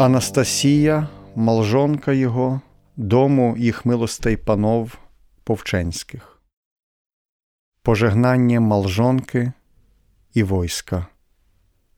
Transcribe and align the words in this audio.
Анастасія, 0.00 1.08
малжонка 1.36 2.12
його, 2.12 2.60
дому 2.96 3.54
їх 3.58 3.86
милостей 3.86 4.36
панов 4.36 4.98
Повченських, 5.44 6.42
Пожегнання 7.82 8.60
малжонки 8.60 9.52
і 10.34 10.42
войска. 10.42 11.06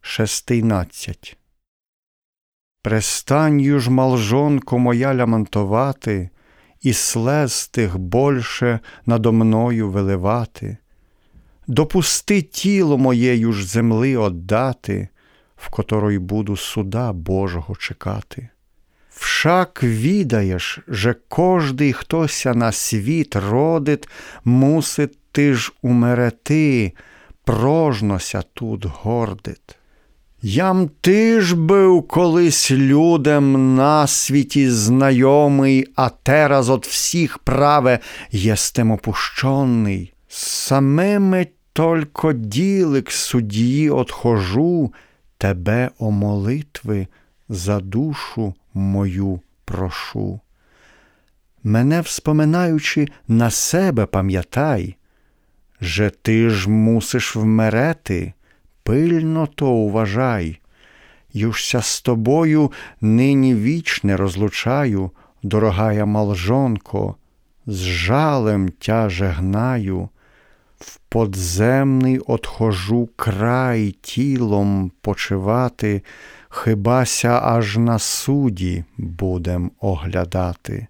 Шестийнадцять. 0.00 1.36
Престанью 2.82 3.80
ж, 3.80 3.90
малжонко 3.90 4.78
моя 4.78 5.14
лямантувати, 5.14 6.30
І 6.80 6.92
слез 6.92 7.68
тих 7.68 7.98
больше 7.98 8.80
надо 9.06 9.32
мною 9.32 9.90
виливати. 9.90 10.76
Допусти 11.66 12.42
тіло 12.42 12.98
моєю 12.98 13.52
ж 13.52 13.66
земли 13.66 14.16
отдати, 14.16 15.08
в 15.56 15.70
которой 15.70 16.18
буду 16.18 16.56
суда 16.56 17.12
Божого 17.12 17.76
чекати. 17.76 18.48
Však 19.18 19.82
відаєш, 19.82 20.78
же 20.88 21.14
кожний 21.28 21.92
хтося 21.92 22.54
на 22.54 22.72
світ 22.72 23.36
родит, 23.36 24.08
мусить 24.44 25.18
ти 25.32 25.54
ж 25.54 25.72
умерети, 25.82 26.92
прожнося 27.44 28.42
тут 28.54 28.86
гордит. 28.86 29.76
Ям 30.42 30.90
ти 31.00 31.40
ж 31.40 31.56
був 31.56 32.08
колись 32.08 32.70
людям 32.70 33.74
на 33.74 34.06
світі 34.06 34.70
знайомий, 34.70 35.86
а 35.94 36.08
тераз 36.08 36.70
от 36.70 36.86
всіх 36.86 37.38
праве 37.38 37.98
єстем 38.30 38.90
опущений. 38.90 40.12
Самими 40.28 41.46
только 41.72 42.32
ділик 42.32 43.10
судді 43.10 43.90
отхожу, 43.90 44.92
тебе 45.38 45.90
о 45.98 46.10
молитви 46.10 47.08
за 47.48 47.80
душу 47.80 48.54
мою 48.74 49.40
прошу. 49.64 50.40
Мене 51.62 52.00
вспоминаючи 52.00 53.08
на 53.28 53.50
себе 53.50 54.06
пам'ятай, 54.06 54.96
же 55.80 56.10
ти 56.10 56.50
ж 56.50 56.70
мусиш 56.70 57.36
вмерети, 57.36 58.32
пильно 58.82 59.46
то 59.46 59.70
уважай, 59.70 60.60
Южся 61.32 61.82
з 61.82 62.02
тобою 62.02 62.72
нині 63.00 63.54
вічне 63.54 64.16
розлучаю, 64.16 65.10
дорогая 65.42 66.06
малжонко, 66.06 67.16
з 67.66 67.76
жалем 67.82 68.68
тяже 68.68 69.26
гнаю, 69.26 70.08
в 70.78 70.98
подземний 71.08 72.18
отхожу 72.18 73.08
край 73.16 73.90
тілом 73.90 74.92
почивати, 75.00 76.02
хибася 76.48 77.40
аж 77.42 77.76
на 77.76 77.98
суді 77.98 78.84
будем 78.96 79.70
оглядати, 79.80 80.86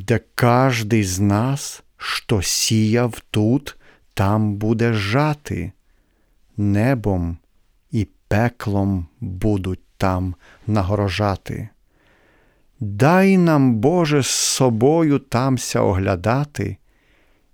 де 0.00 0.20
кожний 0.34 1.04
з 1.04 1.20
нас, 1.20 1.82
що 1.96 2.42
сіяв 2.42 3.20
тут, 3.30 3.76
там 4.14 4.54
буде 4.54 4.92
жати, 4.92 5.72
небом 6.56 7.36
і 7.90 8.08
пеклом 8.28 9.06
будуть 9.20 9.80
там 9.96 10.34
нагорожати. 10.66 11.68
Дай 12.80 13.36
нам, 13.38 13.74
Боже, 13.74 14.22
з 14.22 14.26
собою 14.26 15.18
тамся 15.18 15.80
оглядати, 15.80 16.76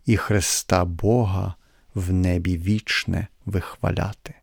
і 0.06 0.16
Христа 0.16 0.84
Бога 0.84 1.54
в 1.94 2.12
небі 2.12 2.56
вічне 2.58 3.26
вихваляти. 3.46 4.34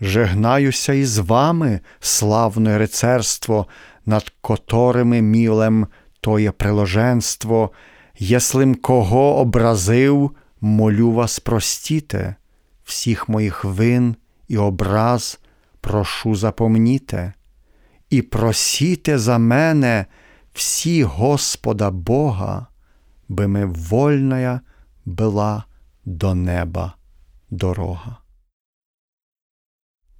Жегнаюся 0.00 0.92
із 0.92 1.18
вами, 1.18 1.80
славне 2.00 2.78
рицарство, 2.78 3.66
над 4.06 4.32
которими 4.40 5.22
мілем 5.22 5.86
тоє 6.20 6.52
приложенство, 6.52 7.70
єслим 8.18 8.74
кого 8.74 9.36
образив, 9.36 10.30
молю 10.60 11.12
вас 11.12 11.38
простіте, 11.40 12.34
всіх 12.84 13.28
моїх 13.28 13.64
вин 13.64 14.16
і 14.48 14.56
образ 14.56 15.40
прошу 15.80 16.34
запомніте, 16.34 17.32
і 18.10 18.22
просіте 18.22 19.18
за 19.18 19.38
мене 19.38 20.06
всі 20.52 21.02
Господа 21.02 21.90
Бога, 21.90 22.66
би 23.28 23.48
ми 23.48 23.64
вольная 23.64 24.60
була 25.04 25.64
до 26.04 26.34
неба 26.34 26.94
дорога. 27.50 28.16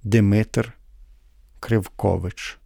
Димитр 0.03 0.73
Кривкович 1.59 2.57